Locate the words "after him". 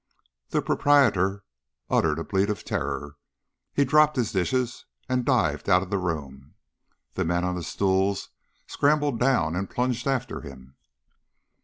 10.07-10.75